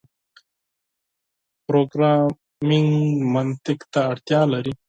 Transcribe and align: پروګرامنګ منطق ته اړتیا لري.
پروګرامنګ 1.67 2.89
منطق 3.33 3.79
ته 3.93 3.99
اړتیا 4.11 4.41
لري. 4.53 4.73